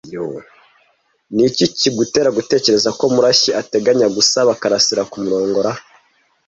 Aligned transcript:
Niki 1.35 1.65
kigutera 1.77 2.29
gutekereza 2.37 2.89
ko 2.99 3.03
Murashyi 3.13 3.51
ateganya 3.61 4.07
gusaba 4.15 4.49
Kalarisa 4.61 5.01
kumurongora? 5.11 5.71